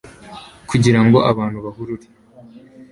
[0.69, 2.05] kugirango abantu bahurure